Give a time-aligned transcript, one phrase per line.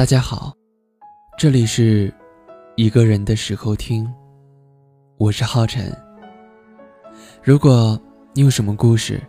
[0.00, 0.56] 大家好，
[1.36, 2.10] 这里是
[2.74, 4.10] 一个人的时候听，
[5.18, 5.94] 我是浩辰。
[7.42, 8.00] 如果
[8.32, 9.20] 你有什么故事，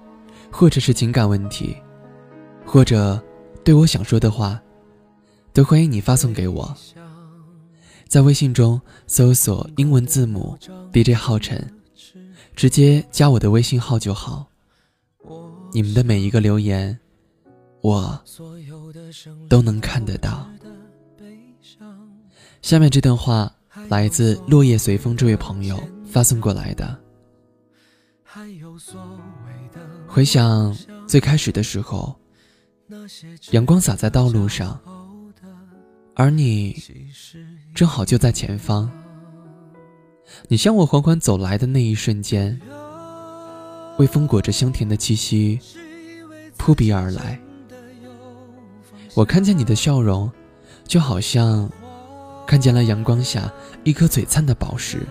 [0.50, 1.76] 或者是情感问题，
[2.66, 3.22] 或者
[3.66, 4.58] 对我想说的话，
[5.52, 6.74] 都欢迎你发送给我。
[8.08, 10.58] 在微信中搜索英文字母
[10.94, 11.70] DJ 浩辰，
[12.56, 14.48] 直接加我的微信号就好。
[15.74, 16.98] 你们的每一个留言，
[17.82, 18.24] 我
[19.50, 20.48] 都能看得到。
[22.62, 23.52] 下面这段话
[23.90, 27.00] 来自落叶随风这位朋友发送过来的。
[30.08, 30.76] 回想
[31.08, 32.16] 最开始的时候，
[33.52, 34.80] 阳光洒在道路上，
[36.16, 36.82] 而你
[37.74, 38.90] 正好就在前方。
[40.48, 42.60] 你向我缓缓走来的那一瞬间，
[43.98, 45.60] 微风裹着香甜的气息
[46.58, 47.42] 扑鼻而来。
[49.14, 50.32] 我看见你的笑容，
[50.86, 51.70] 就好像……
[52.48, 53.50] 看见了阳光下
[53.86, 55.08] 一颗璀璨的宝石，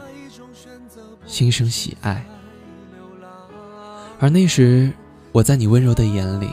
[1.25, 2.23] 心生喜爱。
[4.19, 4.93] 而那时，
[5.33, 6.51] 我在你温柔的眼里，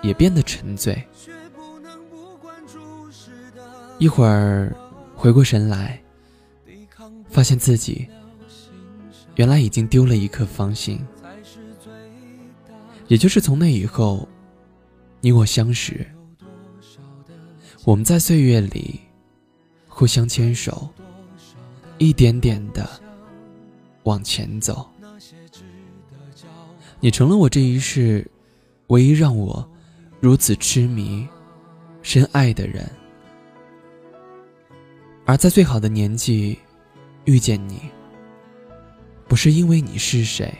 [0.00, 1.02] 也变得沉醉。
[3.98, 4.72] 一会儿，
[5.16, 6.00] 回过神来，
[7.30, 8.06] 发现自己
[9.34, 11.04] 原来已经丢了一颗芳心。
[13.08, 14.28] 也就是从那以后，
[15.20, 16.06] 你我相识，
[17.84, 19.00] 我们在岁月里。
[19.96, 20.88] 互相牵手，
[21.98, 23.00] 一点点的
[24.02, 24.84] 往前走。
[26.98, 28.28] 你成了我这一世
[28.88, 29.64] 唯一让我
[30.18, 31.24] 如此痴迷、
[32.02, 32.90] 深爱的人。
[35.24, 36.58] 而在最好的年纪
[37.24, 37.82] 遇见你，
[39.28, 40.52] 不是因为你是谁，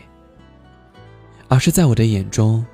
[1.49, 2.65] 而是在我的眼中，